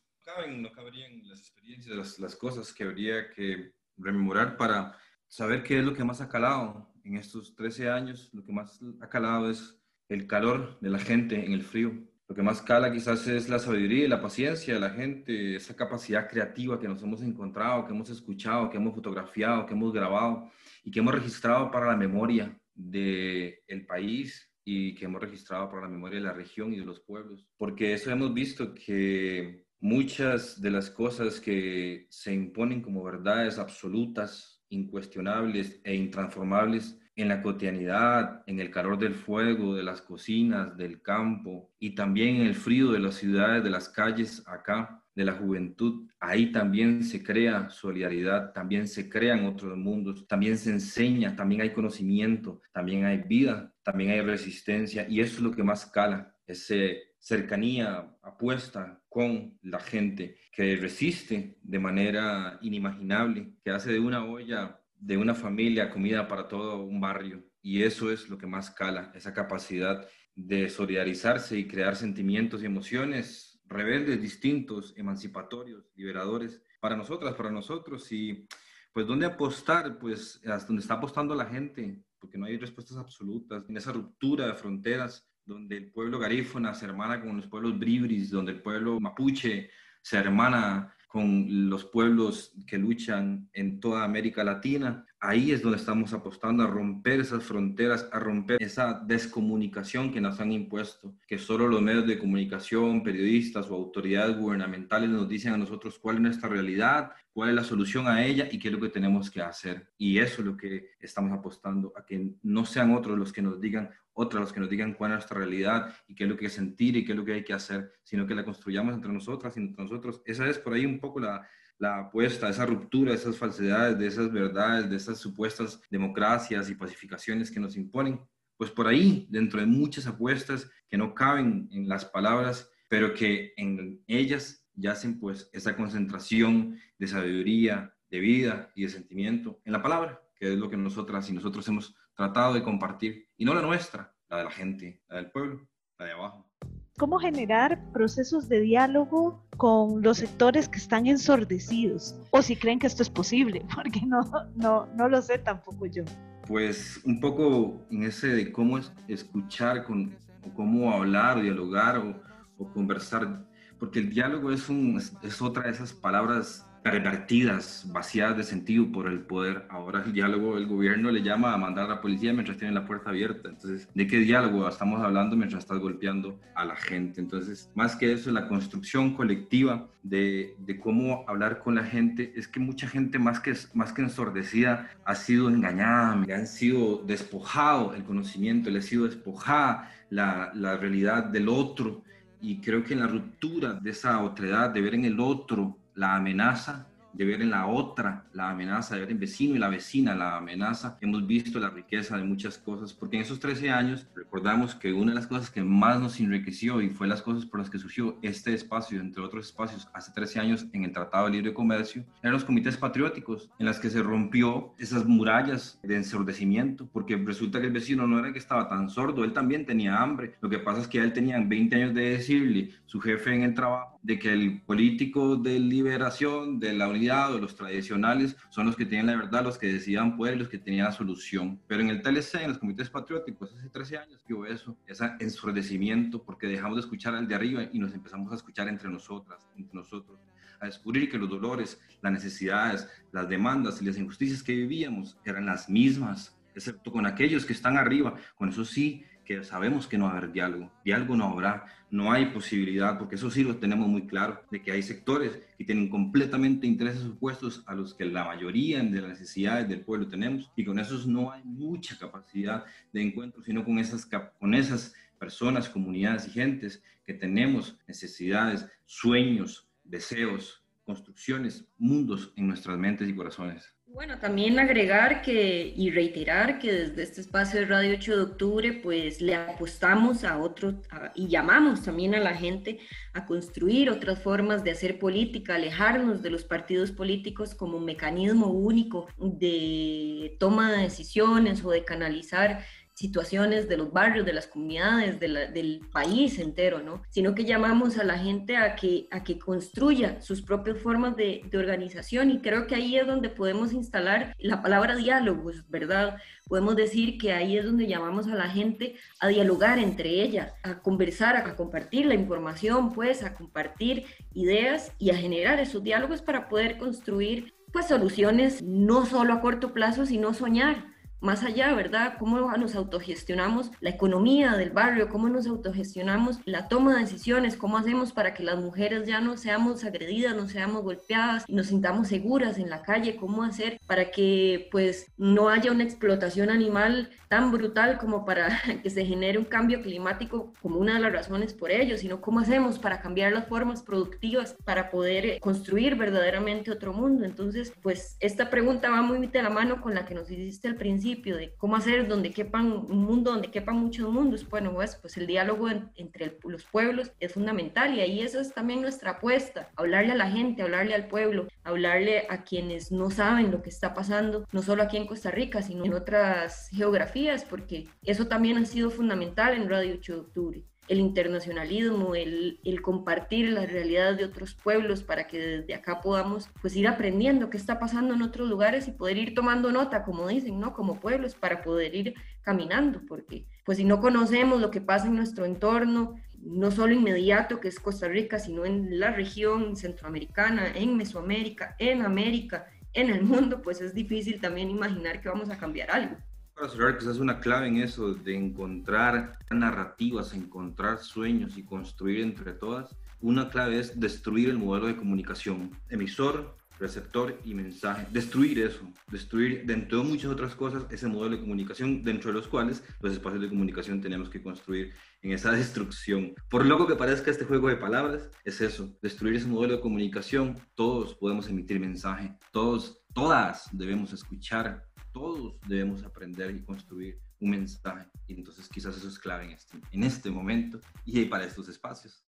No 0.48 0.72
caberían 0.72 1.28
las 1.28 1.40
experiencias, 1.40 2.18
las, 2.18 2.34
cosas 2.34 2.72
que 2.72 2.84
habría 2.84 3.28
que 3.28 3.74
rememorar 3.98 4.56
para 4.56 4.96
saber 5.28 5.62
qué 5.62 5.80
es 5.80 5.84
lo 5.84 5.92
que 5.92 6.02
más 6.02 6.22
ha 6.22 6.30
calado 6.30 6.94
en 7.04 7.16
estos 7.16 7.54
13 7.56 7.90
años. 7.90 8.30
Lo 8.32 8.42
que 8.42 8.52
más 8.52 8.80
ha 9.02 9.08
calado 9.10 9.50
es 9.50 9.78
el 10.08 10.26
calor 10.26 10.80
de 10.80 10.88
la 10.88 10.98
gente 10.98 11.44
en 11.44 11.52
el 11.52 11.62
frío. 11.62 11.92
Lo 12.26 12.34
que 12.34 12.42
más 12.42 12.62
cala 12.62 12.90
quizás 12.90 13.26
es 13.26 13.50
la 13.50 13.58
sabiduría 13.58 14.06
y 14.06 14.08
la 14.08 14.22
paciencia 14.22 14.72
de 14.72 14.80
la 14.80 14.90
gente, 14.90 15.56
esa 15.56 15.76
capacidad 15.76 16.26
creativa 16.26 16.80
que 16.80 16.88
nos 16.88 17.02
hemos 17.02 17.20
encontrado, 17.20 17.84
que 17.84 17.92
hemos 17.92 18.08
escuchado, 18.08 18.70
que 18.70 18.78
hemos 18.78 18.94
fotografiado, 18.94 19.66
que 19.66 19.74
hemos 19.74 19.92
grabado 19.92 20.50
y 20.84 20.90
que 20.90 21.00
hemos 21.00 21.14
registrado 21.14 21.70
para 21.70 21.88
la 21.88 21.96
memoria 21.96 22.58
del 22.74 23.58
el 23.66 23.84
país 23.84 24.49
y 24.72 24.94
que 24.94 25.06
hemos 25.06 25.20
registrado 25.20 25.68
para 25.68 25.82
la 25.82 25.88
memoria 25.88 26.20
de 26.20 26.26
la 26.26 26.32
región 26.32 26.72
y 26.72 26.78
de 26.78 26.84
los 26.84 27.00
pueblos. 27.00 27.44
Porque 27.56 27.92
eso 27.92 28.08
hemos 28.12 28.32
visto 28.32 28.72
que 28.72 29.66
muchas 29.80 30.60
de 30.60 30.70
las 30.70 30.90
cosas 30.90 31.40
que 31.40 32.06
se 32.08 32.32
imponen 32.32 32.80
como 32.80 33.02
verdades 33.02 33.58
absolutas, 33.58 34.62
incuestionables 34.68 35.80
e 35.82 35.96
intransformables 35.96 36.96
en 37.16 37.26
la 37.26 37.42
cotidianidad, 37.42 38.44
en 38.46 38.60
el 38.60 38.70
calor 38.70 38.96
del 38.96 39.14
fuego, 39.14 39.74
de 39.74 39.82
las 39.82 40.02
cocinas, 40.02 40.76
del 40.76 41.02
campo 41.02 41.72
y 41.80 41.96
también 41.96 42.36
en 42.36 42.46
el 42.46 42.54
frío 42.54 42.92
de 42.92 43.00
las 43.00 43.16
ciudades, 43.16 43.64
de 43.64 43.70
las 43.70 43.88
calles 43.88 44.44
acá, 44.46 44.99
de 45.20 45.26
la 45.26 45.34
juventud, 45.34 46.08
ahí 46.18 46.50
también 46.50 47.04
se 47.04 47.22
crea 47.22 47.68
solidaridad, 47.68 48.52
también 48.54 48.88
se 48.88 49.10
crean 49.10 49.44
otros 49.44 49.76
mundos, 49.76 50.26
también 50.26 50.56
se 50.56 50.70
enseña, 50.70 51.36
también 51.36 51.60
hay 51.60 51.74
conocimiento, 51.74 52.62
también 52.72 53.04
hay 53.04 53.18
vida, 53.18 53.74
también 53.82 54.12
hay 54.12 54.22
resistencia 54.22 55.06
y 55.06 55.20
eso 55.20 55.36
es 55.36 55.42
lo 55.42 55.50
que 55.50 55.62
más 55.62 55.84
cala, 55.84 56.34
esa 56.46 56.74
cercanía 57.18 58.16
apuesta 58.22 59.02
con 59.10 59.58
la 59.60 59.78
gente 59.78 60.36
que 60.52 60.76
resiste 60.76 61.58
de 61.62 61.78
manera 61.78 62.58
inimaginable, 62.62 63.52
que 63.62 63.72
hace 63.72 63.92
de 63.92 64.00
una 64.00 64.24
olla, 64.24 64.80
de 64.96 65.18
una 65.18 65.34
familia, 65.34 65.90
comida 65.90 66.26
para 66.28 66.48
todo 66.48 66.82
un 66.82 66.98
barrio. 66.98 67.44
Y 67.60 67.82
eso 67.82 68.10
es 68.10 68.30
lo 68.30 68.38
que 68.38 68.46
más 68.46 68.70
cala, 68.70 69.12
esa 69.14 69.34
capacidad 69.34 70.08
de 70.34 70.70
solidarizarse 70.70 71.58
y 71.58 71.68
crear 71.68 71.94
sentimientos 71.94 72.62
y 72.62 72.66
emociones 72.66 73.49
rebeldes, 73.70 74.20
distintos, 74.20 74.92
emancipatorios, 74.96 75.90
liberadores 75.94 76.62
para 76.80 76.96
nosotras, 76.96 77.34
para 77.34 77.50
nosotros. 77.50 78.10
Y 78.12 78.46
pues, 78.92 79.06
¿dónde 79.06 79.26
apostar? 79.26 79.98
Pues, 79.98 80.40
hasta 80.46 80.66
donde 80.66 80.82
está 80.82 80.94
apostando 80.94 81.34
la 81.34 81.46
gente, 81.46 82.02
porque 82.18 82.36
no 82.36 82.46
hay 82.46 82.58
respuestas 82.58 82.98
absolutas. 82.98 83.64
En 83.68 83.76
esa 83.76 83.92
ruptura 83.92 84.46
de 84.48 84.54
fronteras, 84.54 85.26
donde 85.44 85.76
el 85.76 85.90
pueblo 85.92 86.18
garífuna 86.18 86.74
se 86.74 86.84
hermana 86.84 87.20
con 87.20 87.36
los 87.36 87.46
pueblos 87.46 87.78
bribris, 87.78 88.30
donde 88.30 88.52
el 88.52 88.62
pueblo 88.62 89.00
mapuche 89.00 89.70
se 90.02 90.16
hermana 90.16 90.94
con 91.08 91.68
los 91.68 91.84
pueblos 91.86 92.52
que 92.66 92.78
luchan 92.78 93.48
en 93.52 93.80
toda 93.80 94.04
América 94.04 94.44
Latina. 94.44 95.04
Ahí 95.22 95.52
es 95.52 95.60
donde 95.60 95.76
estamos 95.76 96.14
apostando 96.14 96.62
a 96.62 96.66
romper 96.66 97.20
esas 97.20 97.44
fronteras, 97.44 98.08
a 98.10 98.18
romper 98.18 98.62
esa 98.62 98.94
descomunicación 99.06 100.10
que 100.10 100.20
nos 100.20 100.40
han 100.40 100.50
impuesto, 100.50 101.14
que 101.26 101.36
solo 101.36 101.68
los 101.68 101.82
medios 101.82 102.06
de 102.06 102.18
comunicación, 102.18 103.02
periodistas 103.02 103.70
o 103.70 103.74
autoridades 103.74 104.38
gubernamentales 104.38 105.10
nos 105.10 105.28
dicen 105.28 105.52
a 105.52 105.58
nosotros 105.58 105.98
cuál 105.98 106.16
es 106.16 106.22
nuestra 106.22 106.48
realidad, 106.48 107.12
cuál 107.34 107.50
es 107.50 107.54
la 107.54 107.64
solución 107.64 108.08
a 108.08 108.24
ella 108.24 108.48
y 108.50 108.58
qué 108.58 108.68
es 108.68 108.74
lo 108.74 108.80
que 108.80 108.88
tenemos 108.88 109.30
que 109.30 109.42
hacer. 109.42 109.90
Y 109.98 110.16
eso 110.16 110.40
es 110.40 110.46
lo 110.46 110.56
que 110.56 110.92
estamos 111.00 111.32
apostando, 111.32 111.92
a 111.98 112.06
que 112.06 112.30
no 112.42 112.64
sean 112.64 112.94
otros 112.94 113.18
los 113.18 113.30
que 113.30 113.42
nos 113.42 113.60
digan, 113.60 113.90
otros 114.14 114.40
los 114.40 114.52
que 114.54 114.60
nos 114.60 114.70
digan 114.70 114.94
cuál 114.94 115.10
es 115.10 115.16
nuestra 115.16 115.36
realidad 115.36 115.94
y 116.08 116.14
qué 116.14 116.24
es 116.24 116.30
lo 116.30 116.36
que 116.38 116.48
sentir 116.48 116.96
y 116.96 117.04
qué 117.04 117.12
es 117.12 117.18
lo 117.18 117.26
que 117.26 117.34
hay 117.34 117.44
que 117.44 117.52
hacer, 117.52 117.92
sino 118.04 118.26
que 118.26 118.34
la 118.34 118.42
construyamos 118.42 118.94
entre 118.94 119.12
nosotras 119.12 119.54
y 119.54 119.60
entre 119.60 119.84
nosotros. 119.84 120.22
Esa 120.24 120.48
es 120.48 120.58
por 120.58 120.72
ahí 120.72 120.86
un 120.86 120.98
poco 120.98 121.20
la, 121.20 121.46
la 121.80 121.98
apuesta, 121.98 122.50
esa 122.50 122.66
ruptura, 122.66 123.14
esas 123.14 123.38
falsedades, 123.38 123.98
de 123.98 124.06
esas 124.06 124.30
verdades, 124.30 124.90
de 124.90 124.96
esas 124.96 125.18
supuestas 125.18 125.80
democracias 125.90 126.68
y 126.68 126.74
pacificaciones 126.74 127.50
que 127.50 127.58
nos 127.58 127.74
imponen. 127.74 128.20
Pues 128.58 128.70
por 128.70 128.86
ahí, 128.86 129.26
dentro 129.30 129.60
de 129.60 129.66
muchas 129.66 130.06
apuestas 130.06 130.70
que 130.88 130.98
no 130.98 131.14
caben 131.14 131.68
en 131.72 131.88
las 131.88 132.04
palabras, 132.04 132.70
pero 132.88 133.14
que 133.14 133.54
en 133.56 134.04
ellas 134.06 134.68
yacen 134.74 135.18
pues 135.18 135.48
esa 135.54 135.74
concentración 135.74 136.78
de 136.98 137.06
sabiduría, 137.06 137.94
de 138.10 138.20
vida 138.20 138.70
y 138.74 138.82
de 138.82 138.90
sentimiento 138.90 139.62
en 139.64 139.72
la 139.72 139.80
palabra, 139.80 140.20
que 140.36 140.52
es 140.52 140.58
lo 140.58 140.68
que 140.68 140.76
nosotras 140.76 141.30
y 141.30 141.32
nosotros 141.32 141.66
hemos 141.68 141.96
tratado 142.14 142.52
de 142.52 142.62
compartir, 142.62 143.26
y 143.38 143.46
no 143.46 143.54
la 143.54 143.62
nuestra, 143.62 144.14
la 144.28 144.36
de 144.36 144.44
la 144.44 144.50
gente, 144.50 145.02
la 145.08 145.16
del 145.16 145.30
pueblo, 145.30 145.66
la 145.98 146.04
de 146.04 146.12
abajo. 146.12 146.50
¿Cómo 146.98 147.18
generar 147.18 147.79
procesos 147.92 148.48
de 148.48 148.60
diálogo 148.60 149.44
con 149.56 150.02
los 150.02 150.18
sectores 150.18 150.68
que 150.68 150.78
están 150.78 151.06
ensordecidos? 151.06 152.16
O 152.30 152.42
si 152.42 152.56
creen 152.56 152.78
que 152.78 152.86
esto 152.86 153.02
es 153.02 153.10
posible, 153.10 153.64
porque 153.74 154.00
no, 154.06 154.20
no, 154.56 154.86
no 154.94 155.08
lo 155.08 155.22
sé 155.22 155.38
tampoco 155.38 155.86
yo. 155.86 156.04
Pues 156.46 157.00
un 157.04 157.20
poco 157.20 157.86
en 157.90 158.04
ese 158.04 158.28
de 158.28 158.50
cómo 158.52 158.78
escuchar, 159.08 159.84
con, 159.84 160.16
o 160.42 160.54
cómo 160.54 160.92
hablar, 160.92 161.40
dialogar 161.40 161.98
o, 161.98 162.20
o 162.58 162.72
conversar 162.72 163.44
porque 163.80 163.98
el 163.98 164.10
diálogo 164.10 164.52
es, 164.52 164.68
un, 164.68 165.02
es 165.22 165.42
otra 165.42 165.64
de 165.64 165.70
esas 165.70 165.92
palabras 165.94 166.66
pervertidas, 166.82 167.84
vacíadas 167.92 168.38
de 168.38 168.44
sentido 168.44 168.90
por 168.90 169.06
el 169.06 169.20
poder. 169.20 169.66
Ahora 169.70 170.02
el 170.04 170.12
diálogo, 170.12 170.56
el 170.56 170.66
gobierno 170.66 171.10
le 171.10 171.22
llama 171.22 171.52
a 171.52 171.58
mandar 171.58 171.86
a 171.86 171.88
la 171.88 172.00
policía 172.00 172.32
mientras 172.32 172.56
tiene 172.56 172.72
la 172.72 172.86
puerta 172.86 173.10
abierta. 173.10 173.48
Entonces, 173.48 173.88
¿de 173.94 174.06
qué 174.06 174.18
diálogo 174.18 174.66
estamos 174.68 175.02
hablando 175.02 175.36
mientras 175.36 175.64
estás 175.64 175.78
golpeando 175.78 176.40
a 176.54 176.64
la 176.64 176.76
gente? 176.76 177.20
Entonces, 177.20 177.70
más 177.74 177.96
que 177.96 178.12
eso, 178.12 178.30
la 178.30 178.48
construcción 178.48 179.14
colectiva 179.14 179.88
de, 180.02 180.54
de 180.58 180.80
cómo 180.80 181.24
hablar 181.28 181.58
con 181.58 181.74
la 181.74 181.84
gente 181.84 182.32
es 182.36 182.48
que 182.48 182.60
mucha 182.60 182.88
gente 182.88 183.18
más 183.18 183.40
que, 183.40 183.54
más 183.74 183.92
que 183.92 184.02
ensordecida 184.02 184.88
ha 185.04 185.14
sido 185.14 185.48
engañada, 185.48 186.16
le 186.16 186.34
han 186.34 186.46
sido 186.46 187.02
despojado 187.06 187.94
el 187.94 188.04
conocimiento, 188.04 188.70
le 188.70 188.78
ha 188.78 188.82
sido 188.82 189.04
despojada 189.04 189.90
la, 190.08 190.50
la 190.54 190.76
realidad 190.76 191.24
del 191.24 191.48
otro 191.48 192.02
y 192.40 192.60
creo 192.60 192.82
que 192.82 192.94
en 192.94 193.00
la 193.00 193.06
ruptura 193.06 193.74
de 193.74 193.90
esa 193.90 194.22
otredad, 194.22 194.70
de 194.70 194.80
ver 194.80 194.94
en 194.94 195.04
el 195.04 195.20
otro 195.20 195.76
la 195.94 196.14
amenaza, 196.14 196.89
de 197.12 197.24
ver 197.24 197.42
en 197.42 197.50
la 197.50 197.66
otra 197.66 198.24
la 198.32 198.50
amenaza, 198.50 198.94
de 198.94 199.02
ver 199.02 199.10
en 199.10 199.20
vecino 199.20 199.54
y 199.54 199.58
la 199.58 199.68
vecina 199.68 200.14
la 200.14 200.36
amenaza. 200.36 200.98
Hemos 201.00 201.26
visto 201.26 201.58
la 201.58 201.70
riqueza 201.70 202.16
de 202.16 202.24
muchas 202.24 202.58
cosas, 202.58 202.92
porque 202.92 203.16
en 203.16 203.22
esos 203.22 203.40
13 203.40 203.70
años 203.70 204.06
recordamos 204.14 204.74
que 204.74 204.92
una 204.92 205.12
de 205.12 205.16
las 205.16 205.26
cosas 205.26 205.50
que 205.50 205.62
más 205.62 206.00
nos 206.00 206.18
enriqueció 206.20 206.80
y 206.80 206.90
fue 206.90 207.08
las 207.08 207.22
cosas 207.22 207.46
por 207.46 207.60
las 207.60 207.70
que 207.70 207.78
surgió 207.78 208.18
este 208.22 208.54
espacio, 208.54 209.00
entre 209.00 209.22
otros 209.22 209.46
espacios, 209.46 209.88
hace 209.92 210.12
13 210.12 210.40
años 210.40 210.66
en 210.72 210.84
el 210.84 210.92
Tratado 210.92 211.26
de 211.26 211.32
Libre 211.32 211.54
Comercio, 211.54 212.04
eran 212.22 212.34
los 212.34 212.44
comités 212.44 212.76
patrióticos, 212.76 213.50
en 213.58 213.66
las 213.66 213.78
que 213.78 213.90
se 213.90 214.02
rompió 214.02 214.74
esas 214.78 215.06
murallas 215.06 215.78
de 215.82 215.96
ensordecimiento, 215.96 216.88
porque 216.92 217.16
resulta 217.16 217.60
que 217.60 217.66
el 217.66 217.72
vecino 217.72 218.06
no 218.06 218.18
era 218.18 218.32
que 218.32 218.38
estaba 218.38 218.68
tan 218.68 218.90
sordo, 218.90 219.24
él 219.24 219.32
también 219.32 219.66
tenía 219.66 220.00
hambre. 220.00 220.36
Lo 220.40 220.48
que 220.48 220.58
pasa 220.58 220.80
es 220.80 220.88
que 220.88 220.98
él 220.98 221.12
tenía 221.12 221.38
20 221.38 221.76
años 221.76 221.94
de 221.94 222.10
decirle 222.10 222.70
su 222.86 223.00
jefe 223.00 223.34
en 223.34 223.42
el 223.42 223.54
trabajo 223.54 223.98
de 224.02 224.18
que 224.18 224.32
el 224.32 224.62
político 224.62 225.36
de 225.36 225.58
liberación, 225.58 226.58
de 226.58 226.72
la 226.72 226.88
unidad 226.88 226.99
los 227.00 227.54
tradicionales 227.54 228.36
son 228.50 228.66
los 228.66 228.76
que 228.76 228.84
tienen 228.84 229.06
la 229.06 229.16
verdad, 229.16 229.44
los 229.44 229.58
que 229.58 229.72
decían 229.72 230.16
poder 230.16 230.34
y 230.34 230.38
los 230.38 230.48
que 230.48 230.58
tenían 230.58 230.86
la 230.86 230.92
solución. 230.92 231.60
Pero 231.66 231.80
en 231.80 231.90
el 231.90 232.02
TLC, 232.02 232.42
en 232.42 232.48
los 232.50 232.58
comités 232.58 232.90
patrióticos, 232.90 233.54
hace 233.54 233.68
13 233.70 233.98
años 233.98 234.24
hubo 234.28 234.46
eso, 234.46 234.76
ese 234.86 235.10
ensordecimiento, 235.18 236.22
porque 236.22 236.46
dejamos 236.46 236.76
de 236.76 236.80
escuchar 236.80 237.14
al 237.14 237.26
de 237.26 237.34
arriba 237.34 237.62
y 237.72 237.78
nos 237.78 237.94
empezamos 237.94 238.30
a 238.32 238.36
escuchar 238.36 238.68
entre 238.68 238.90
nosotras, 238.90 239.48
entre 239.56 239.74
nosotros, 239.74 240.20
a 240.60 240.66
descubrir 240.66 241.10
que 241.10 241.18
los 241.18 241.30
dolores, 241.30 241.80
las 242.02 242.12
necesidades, 242.12 242.88
las 243.12 243.28
demandas 243.28 243.80
y 243.80 243.86
las 243.86 243.96
injusticias 243.96 244.42
que 244.42 244.54
vivíamos 244.54 245.16
eran 245.24 245.46
las 245.46 245.68
mismas, 245.68 246.36
excepto 246.54 246.92
con 246.92 247.06
aquellos 247.06 247.46
que 247.46 247.54
están 247.54 247.78
arriba, 247.78 248.14
con 248.36 248.50
eso 248.50 248.64
sí 248.64 249.04
que 249.30 249.44
sabemos 249.44 249.86
que 249.86 249.96
no 249.96 250.06
va 250.06 250.14
a 250.14 250.16
haber 250.16 250.32
diálogo, 250.32 250.72
diálogo 250.84 251.14
no 251.14 251.26
habrá, 251.26 251.64
no 251.88 252.10
hay 252.10 252.26
posibilidad, 252.32 252.98
porque 252.98 253.14
eso 253.14 253.30
sí 253.30 253.44
lo 253.44 253.58
tenemos 253.58 253.86
muy 253.86 254.08
claro, 254.08 254.42
de 254.50 254.60
que 254.60 254.72
hay 254.72 254.82
sectores 254.82 255.38
que 255.56 255.64
tienen 255.64 255.88
completamente 255.88 256.66
intereses 256.66 257.04
opuestos 257.04 257.62
a 257.66 257.74
los 257.76 257.94
que 257.94 258.06
la 258.06 258.24
mayoría 258.24 258.82
de 258.82 259.00
las 259.00 259.10
necesidades 259.10 259.68
del 259.68 259.82
pueblo 259.82 260.08
tenemos, 260.08 260.50
y 260.56 260.64
con 260.64 260.80
esos 260.80 261.06
no 261.06 261.30
hay 261.30 261.44
mucha 261.44 261.96
capacidad 261.96 262.64
de 262.92 263.02
encuentro, 263.02 263.40
sino 263.44 263.64
con 263.64 263.78
esas, 263.78 264.04
con 264.40 264.52
esas 264.52 264.94
personas, 265.16 265.68
comunidades 265.68 266.26
y 266.26 266.32
gentes 266.32 266.82
que 267.06 267.14
tenemos 267.14 267.78
necesidades, 267.86 268.66
sueños, 268.84 269.70
deseos, 269.84 270.64
construcciones, 270.82 271.68
mundos 271.78 272.32
en 272.34 272.48
nuestras 272.48 272.76
mentes 272.78 273.08
y 273.08 273.14
corazones. 273.14 273.72
Bueno, 273.92 274.20
también 274.20 274.56
agregar 274.60 275.20
que 275.20 275.74
y 275.76 275.90
reiterar 275.90 276.60
que 276.60 276.72
desde 276.72 277.02
este 277.02 277.20
espacio 277.22 277.58
de 277.58 277.66
Radio 277.66 277.94
8 277.96 278.16
de 278.16 278.22
Octubre, 278.22 278.72
pues 278.72 279.20
le 279.20 279.34
apostamos 279.34 280.22
a 280.22 280.38
otro 280.38 280.80
y 281.16 281.26
llamamos 281.26 281.82
también 281.82 282.14
a 282.14 282.20
la 282.20 282.36
gente 282.36 282.78
a 283.14 283.26
construir 283.26 283.90
otras 283.90 284.22
formas 284.22 284.62
de 284.62 284.70
hacer 284.70 285.00
política, 285.00 285.56
alejarnos 285.56 286.22
de 286.22 286.30
los 286.30 286.44
partidos 286.44 286.92
políticos 286.92 287.52
como 287.52 287.80
mecanismo 287.80 288.46
único 288.46 289.08
de 289.18 290.36
toma 290.38 290.70
de 290.70 290.82
decisiones 290.82 291.64
o 291.64 291.70
de 291.70 291.84
canalizar 291.84 292.64
situaciones 293.00 293.66
de 293.66 293.78
los 293.78 293.90
barrios, 293.90 294.26
de 294.26 294.34
las 294.34 294.46
comunidades, 294.46 295.18
del 295.18 295.80
país 295.90 296.38
entero, 296.38 296.82
¿no? 296.82 297.02
Sino 297.08 297.34
que 297.34 297.46
llamamos 297.46 297.96
a 297.96 298.04
la 298.04 298.18
gente 298.18 298.58
a 298.58 298.76
que, 298.76 299.08
a 299.10 299.24
que 299.24 299.38
construya 299.38 300.20
sus 300.20 300.42
propias 300.42 300.76
formas 300.76 301.16
de, 301.16 301.40
de 301.50 301.56
organización 301.56 302.30
y 302.30 302.42
creo 302.42 302.66
que 302.66 302.74
ahí 302.74 302.98
es 302.98 303.06
donde 303.06 303.30
podemos 303.30 303.72
instalar 303.72 304.36
la 304.38 304.60
palabra 304.60 304.96
diálogos, 304.96 305.66
¿verdad? 305.70 306.18
Podemos 306.46 306.76
decir 306.76 307.16
que 307.16 307.32
ahí 307.32 307.56
es 307.56 307.64
donde 307.64 307.86
llamamos 307.86 308.26
a 308.26 308.34
la 308.34 308.50
gente 308.50 308.96
a 309.18 309.28
dialogar 309.28 309.78
entre 309.78 310.10
ellas, 310.22 310.52
a 310.62 310.80
conversar, 310.82 311.36
a 311.36 311.56
compartir 311.56 312.04
la 312.04 312.14
información, 312.14 312.92
pues, 312.92 313.22
a 313.22 313.32
compartir 313.34 314.04
ideas 314.34 314.92
y 314.98 315.08
a 315.08 315.16
generar 315.16 315.58
esos 315.58 315.82
diálogos 315.82 316.20
para 316.20 316.50
poder 316.50 316.76
construir 316.76 317.54
pues 317.72 317.86
soluciones 317.86 318.62
no 318.62 319.06
solo 319.06 319.32
a 319.32 319.40
corto 319.40 319.72
plazo, 319.72 320.04
sino 320.04 320.34
soñar 320.34 320.90
más 321.20 321.44
allá, 321.44 321.74
¿verdad? 321.74 322.14
¿Cómo 322.18 322.40
nos 322.56 322.74
autogestionamos 322.74 323.70
la 323.80 323.90
economía 323.90 324.56
del 324.56 324.70
barrio? 324.70 325.08
¿Cómo 325.08 325.28
nos 325.28 325.46
autogestionamos 325.46 326.38
la 326.44 326.68
toma 326.68 326.94
de 326.94 327.00
decisiones? 327.02 327.56
¿Cómo 327.56 327.78
hacemos 327.78 328.12
para 328.12 328.34
que 328.34 328.42
las 328.42 328.58
mujeres 328.58 329.06
ya 329.06 329.20
no 329.20 329.36
seamos 329.36 329.84
agredidas, 329.84 330.34
no 330.34 330.48
seamos 330.48 330.82
golpeadas, 330.82 331.44
nos 331.48 331.66
sintamos 331.66 332.08
seguras 332.08 332.58
en 332.58 332.70
la 332.70 332.82
calle? 332.82 333.16
¿Cómo 333.16 333.42
hacer 333.42 333.80
para 333.86 334.10
que 334.10 334.68
pues 334.72 335.06
no 335.16 335.48
haya 335.48 335.72
una 335.72 335.84
explotación 335.84 336.50
animal 336.50 337.10
tan 337.28 337.52
brutal 337.52 337.98
como 337.98 338.24
para 338.24 338.48
que 338.82 338.90
se 338.90 339.04
genere 339.06 339.38
un 339.38 339.44
cambio 339.44 339.82
climático 339.82 340.52
como 340.60 340.78
una 340.78 340.94
de 340.94 341.00
las 341.00 341.12
razones 341.12 341.54
por 341.54 341.70
ello, 341.70 341.96
sino 341.96 342.20
cómo 342.20 342.40
hacemos 342.40 342.78
para 342.78 343.00
cambiar 343.00 343.32
las 343.32 343.46
formas 343.46 343.82
productivas 343.82 344.56
para 344.64 344.90
poder 344.90 345.38
construir 345.40 345.94
verdaderamente 345.96 346.70
otro 346.70 346.92
mundo? 346.92 347.24
Entonces, 347.24 347.72
pues 347.82 348.16
esta 348.20 348.50
pregunta 348.50 348.90
va 348.90 349.02
muy 349.02 349.20
de 349.26 349.42
la 349.42 349.50
mano 349.50 349.80
con 349.80 349.94
la 349.94 350.06
que 350.06 350.14
nos 350.14 350.30
hiciste 350.30 350.66
al 350.66 350.76
principio 350.76 351.09
principio, 351.10 351.36
de 351.36 351.54
cómo 351.56 351.76
hacer 351.76 352.06
donde 352.06 352.30
quepan 352.30 352.72
un 352.72 353.04
mundo, 353.04 353.32
donde 353.32 353.50
quepan 353.50 353.76
muchos 353.76 354.08
mundos. 354.08 354.48
Bueno, 354.48 354.72
pues, 354.72 354.96
pues 354.96 355.16
el 355.16 355.26
diálogo 355.26 355.68
entre 355.96 356.38
los 356.44 356.64
pueblos 356.64 357.12
es 357.20 357.32
fundamental 357.32 357.94
y 357.94 358.00
ahí 358.00 358.20
eso 358.20 358.40
es 358.40 358.52
también 358.52 358.80
nuestra 358.80 359.12
apuesta, 359.12 359.70
hablarle 359.76 360.12
a 360.12 360.16
la 360.16 360.30
gente, 360.30 360.62
hablarle 360.62 360.94
al 360.94 361.08
pueblo, 361.08 361.48
hablarle 361.64 362.26
a 362.28 362.44
quienes 362.44 362.92
no 362.92 363.10
saben 363.10 363.50
lo 363.50 363.62
que 363.62 363.70
está 363.70 363.92
pasando, 363.94 364.46
no 364.52 364.62
solo 364.62 364.82
aquí 364.82 364.96
en 364.96 365.06
Costa 365.06 365.30
Rica, 365.30 365.62
sino 365.62 365.84
en 365.84 365.94
otras 365.94 366.68
geografías, 366.70 367.44
porque 367.44 367.88
eso 368.02 368.26
también 368.28 368.58
ha 368.58 368.66
sido 368.66 368.90
fundamental 368.90 369.54
en 369.54 369.68
Radio 369.68 369.94
8 369.94 370.12
de 370.12 370.20
Octubre 370.20 370.69
el 370.90 370.98
internacionalismo, 370.98 372.16
el, 372.16 372.58
compartir 372.82 373.50
las 373.50 373.70
realidades 373.70 374.18
de 374.18 374.24
otros 374.24 374.54
pueblos 374.54 375.04
para 375.04 375.28
que 375.28 375.38
desde 375.38 375.74
acá 375.74 376.00
podamos 376.00 376.50
pues 376.60 376.74
ir 376.74 376.88
aprendiendo 376.88 377.48
qué 377.48 377.56
está 377.56 377.78
pasando 377.78 378.12
en 378.14 378.22
otros 378.22 378.48
lugares 378.48 378.88
y 378.88 378.90
poder 378.90 379.16
ir 379.16 379.32
tomando 379.32 379.70
nota, 379.70 380.02
como 380.02 380.26
dicen, 380.26 380.58
¿no? 380.58 380.72
Como 380.72 380.98
pueblos, 380.98 381.36
para 381.36 381.62
poder 381.62 381.94
ir 381.94 382.14
caminando, 382.42 383.02
porque 383.06 383.46
pues 383.64 383.78
si 383.78 383.84
no 383.84 384.00
conocemos 384.00 384.60
lo 384.60 384.72
que 384.72 384.80
pasa 384.80 385.06
en 385.06 385.14
nuestro 385.14 385.44
entorno, 385.44 386.16
no 386.42 386.72
solo 386.72 386.92
inmediato 386.92 387.60
que 387.60 387.68
es 387.68 387.78
Costa 387.78 388.08
Rica, 388.08 388.40
sino 388.40 388.64
en 388.64 388.98
la 388.98 389.12
región 389.12 389.76
centroamericana, 389.76 390.72
en 390.74 390.96
Mesoamérica, 390.96 391.76
en 391.78 392.02
América, 392.02 392.66
en 392.94 393.10
el 393.10 393.22
mundo, 393.22 393.62
pues 393.62 393.80
es 393.80 393.94
difícil 393.94 394.40
también 394.40 394.68
imaginar 394.68 395.20
que 395.20 395.28
vamos 395.28 395.50
a 395.50 395.56
cambiar 395.58 395.92
algo 395.92 396.16
para 396.60 396.72
cerrar, 396.72 396.98
quizás 396.98 397.16
una 397.16 397.40
clave 397.40 397.68
en 397.68 397.78
eso, 397.78 398.12
de 398.12 398.36
encontrar 398.36 399.38
narrativas, 399.50 400.34
encontrar 400.34 400.98
sueños 400.98 401.56
y 401.56 401.64
construir 401.64 402.20
entre 402.20 402.52
todas. 402.52 402.94
Una 403.22 403.48
clave 403.48 403.78
es 403.78 403.98
destruir 403.98 404.50
el 404.50 404.58
modelo 404.58 404.86
de 404.86 404.96
comunicación, 404.96 405.70
emisor, 405.88 406.58
receptor 406.78 407.38
y 407.44 407.54
mensaje. 407.54 408.06
Destruir 408.10 408.58
eso, 408.58 408.80
destruir 409.10 409.64
dentro 409.64 409.98
de 409.98 410.04
muchas 410.04 410.30
otras 410.30 410.54
cosas 410.54 410.84
ese 410.90 411.08
modelo 411.08 411.36
de 411.36 411.40
comunicación, 411.40 412.02
dentro 412.02 412.30
de 412.30 412.38
los 412.38 412.46
cuales 412.46 412.82
los 413.00 413.12
espacios 413.12 413.42
de 413.42 413.48
comunicación 413.48 414.02
tenemos 414.02 414.28
que 414.28 414.42
construir 414.42 414.92
en 415.22 415.32
esa 415.32 415.52
destrucción. 415.52 416.34
Por 416.50 416.66
loco 416.66 416.86
que 416.86 416.96
parezca 416.96 417.30
este 417.30 417.46
juego 417.46 417.68
de 417.68 417.76
palabras, 417.76 418.28
es 418.44 418.60
eso, 418.60 418.94
destruir 419.00 419.36
ese 419.36 419.46
modelo 419.46 419.76
de 419.76 419.80
comunicación. 419.80 420.58
Todos 420.74 421.14
podemos 421.14 421.48
emitir 421.48 421.80
mensaje, 421.80 422.34
todos, 422.52 423.02
todas 423.14 423.68
debemos 423.72 424.12
escuchar 424.12 424.89
todos 425.12 425.60
debemos 425.66 426.04
aprender 426.04 426.54
y 426.54 426.62
construir 426.62 427.20
un 427.40 427.50
mensaje. 427.50 428.08
Y 428.26 428.34
entonces 428.34 428.68
quizás 428.68 428.96
eso 428.96 429.08
es 429.08 429.18
clave 429.18 429.44
en 429.44 429.50
este, 429.52 429.78
en 429.92 430.02
este 430.04 430.30
momento 430.30 430.80
y 431.04 431.24
para 431.24 431.44
estos 431.44 431.68
espacios. 431.68 432.22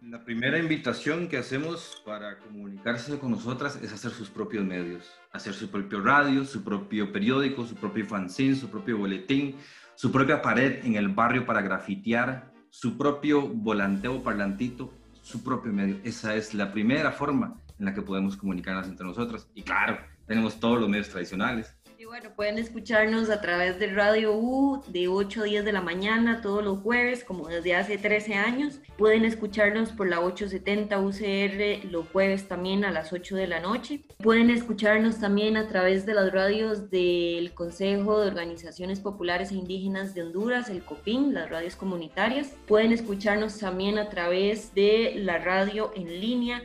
La 0.00 0.24
primera 0.24 0.58
invitación 0.58 1.28
que 1.28 1.36
hacemos 1.36 2.02
para 2.04 2.38
comunicarse 2.38 3.18
con 3.18 3.30
nosotras 3.30 3.78
es 3.82 3.92
hacer 3.92 4.10
sus 4.10 4.30
propios 4.30 4.64
medios, 4.64 5.10
hacer 5.32 5.52
su 5.52 5.70
propio 5.70 6.00
radio, 6.00 6.44
su 6.44 6.64
propio 6.64 7.12
periódico, 7.12 7.66
su 7.66 7.74
propio 7.74 8.06
fanzine, 8.06 8.54
su 8.54 8.70
propio 8.70 8.96
boletín, 8.96 9.56
su 9.94 10.10
propia 10.10 10.40
pared 10.40 10.84
en 10.84 10.96
el 10.96 11.08
barrio 11.08 11.44
para 11.44 11.60
grafitear, 11.60 12.50
su 12.70 12.96
propio 12.96 13.48
volanteo 13.48 14.22
parlantito, 14.22 14.92
su 15.28 15.44
propio 15.44 15.70
medio. 15.74 16.00
Esa 16.04 16.34
es 16.36 16.54
la 16.54 16.72
primera 16.72 17.12
forma 17.12 17.60
en 17.78 17.84
la 17.84 17.92
que 17.92 18.00
podemos 18.00 18.34
comunicarnos 18.34 18.88
entre 18.88 19.06
nosotros. 19.06 19.46
Y 19.54 19.62
claro, 19.62 19.98
tenemos 20.26 20.58
todos 20.58 20.80
los 20.80 20.88
medios 20.88 21.10
tradicionales. 21.10 21.76
Bueno, 22.08 22.30
pueden 22.34 22.56
escucharnos 22.56 23.28
a 23.28 23.42
través 23.42 23.78
de 23.78 23.88
Radio 23.88 24.34
U 24.34 24.82
de 24.86 25.08
8 25.08 25.42
a 25.42 25.44
10 25.44 25.62
de 25.66 25.72
la 25.72 25.82
mañana 25.82 26.40
todos 26.40 26.64
los 26.64 26.80
jueves, 26.80 27.22
como 27.22 27.48
desde 27.48 27.74
hace 27.74 27.98
13 27.98 28.32
años. 28.32 28.80
Pueden 28.96 29.26
escucharnos 29.26 29.92
por 29.92 30.08
la 30.08 30.20
870 30.20 30.98
UCR 31.00 31.90
los 31.92 32.08
jueves 32.08 32.48
también 32.48 32.86
a 32.86 32.92
las 32.92 33.12
8 33.12 33.36
de 33.36 33.46
la 33.46 33.60
noche. 33.60 34.04
Pueden 34.22 34.48
escucharnos 34.48 35.20
también 35.20 35.58
a 35.58 35.68
través 35.68 36.06
de 36.06 36.14
las 36.14 36.32
radios 36.32 36.88
del 36.88 37.52
Consejo 37.52 38.22
de 38.22 38.28
Organizaciones 38.28 39.00
Populares 39.00 39.50
e 39.50 39.56
Indígenas 39.56 40.14
de 40.14 40.22
Honduras, 40.22 40.70
el 40.70 40.82
COPIN, 40.82 41.34
las 41.34 41.50
radios 41.50 41.76
comunitarias. 41.76 42.56
Pueden 42.66 42.92
escucharnos 42.92 43.58
también 43.58 43.98
a 43.98 44.08
través 44.08 44.74
de 44.74 45.12
la 45.18 45.36
radio 45.36 45.92
en 45.94 46.22
línea 46.22 46.62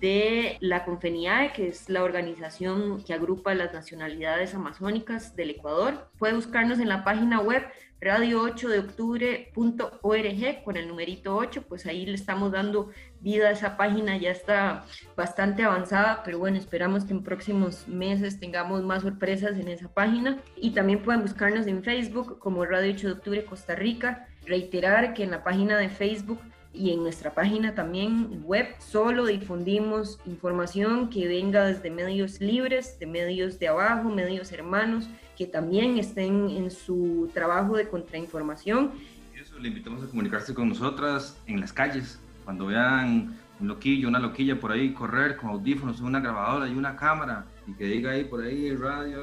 de 0.00 0.56
la 0.60 0.84
Confeniade, 0.84 1.52
que 1.52 1.68
es 1.68 1.88
la 1.88 2.02
organización 2.02 3.02
que 3.04 3.14
agrupa 3.14 3.54
las 3.54 3.72
nacionalidades 3.72 4.54
amazónicas 4.54 5.34
del 5.36 5.50
Ecuador. 5.50 6.08
Puede 6.18 6.34
buscarnos 6.34 6.78
en 6.78 6.88
la 6.88 7.04
página 7.04 7.40
web 7.40 7.64
radio8 8.00 8.68
de 8.68 8.78
octubre.org 8.78 10.62
con 10.62 10.76
el 10.76 10.86
numerito 10.86 11.36
8, 11.36 11.64
pues 11.68 11.84
ahí 11.86 12.06
le 12.06 12.14
estamos 12.14 12.52
dando 12.52 12.90
vida 13.20 13.48
a 13.48 13.50
esa 13.50 13.76
página, 13.76 14.16
ya 14.16 14.30
está 14.30 14.84
bastante 15.16 15.64
avanzada, 15.64 16.22
pero 16.24 16.38
bueno, 16.38 16.58
esperamos 16.58 17.04
que 17.04 17.12
en 17.12 17.24
próximos 17.24 17.88
meses 17.88 18.38
tengamos 18.38 18.82
más 18.84 19.02
sorpresas 19.02 19.58
en 19.58 19.68
esa 19.68 19.88
página. 19.92 20.38
Y 20.56 20.70
también 20.70 21.02
pueden 21.02 21.22
buscarnos 21.22 21.66
en 21.66 21.82
Facebook 21.82 22.38
como 22.38 22.64
Radio 22.64 22.92
8 22.94 23.06
de 23.08 23.12
Octubre 23.14 23.44
Costa 23.44 23.74
Rica. 23.74 24.28
Reiterar 24.46 25.14
que 25.14 25.24
en 25.24 25.32
la 25.32 25.42
página 25.42 25.76
de 25.76 25.88
Facebook 25.88 26.40
y 26.72 26.92
en 26.92 27.02
nuestra 27.02 27.34
página 27.34 27.74
también 27.74 28.42
web 28.44 28.66
solo 28.78 29.26
difundimos 29.26 30.20
información 30.26 31.10
que 31.10 31.26
venga 31.26 31.64
desde 31.64 31.90
medios 31.90 32.40
libres, 32.40 32.98
de 32.98 33.06
medios 33.06 33.58
de 33.58 33.68
abajo, 33.68 34.10
medios 34.10 34.52
hermanos, 34.52 35.08
que 35.36 35.46
también 35.46 35.98
estén 35.98 36.50
en 36.50 36.70
su 36.70 37.30
trabajo 37.32 37.76
de 37.76 37.88
contrainformación. 37.88 38.92
Eso, 39.34 39.58
le 39.58 39.68
invitamos 39.68 40.02
a 40.02 40.08
comunicarse 40.08 40.52
con 40.52 40.68
nosotras 40.68 41.40
en 41.46 41.60
las 41.60 41.72
calles, 41.72 42.20
cuando 42.44 42.66
vean 42.66 43.36
un 43.60 43.68
loquillo, 43.68 44.08
una 44.08 44.18
loquilla 44.18 44.58
por 44.58 44.72
ahí 44.72 44.92
correr 44.92 45.36
con 45.36 45.50
audífonos, 45.50 46.00
una 46.00 46.20
grabadora 46.20 46.68
y 46.68 46.74
una 46.74 46.96
cámara 46.96 47.46
y 47.66 47.72
que 47.72 47.84
diga 47.84 48.12
ahí 48.12 48.24
por 48.24 48.42
ahí 48.42 48.74
radio, 48.74 49.22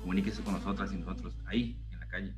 comuníquese 0.00 0.42
con 0.42 0.54
nosotras 0.54 0.92
y 0.92 0.96
nosotros 0.96 1.34
ahí 1.46 1.78
en 1.92 2.00
la 2.00 2.08
calle. 2.08 2.34